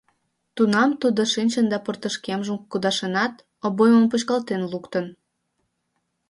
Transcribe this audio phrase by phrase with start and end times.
[0.55, 3.33] Тунам тудо шинчын да портышкемжым кудашынат,
[3.65, 5.05] обоймым почкалтен луктын.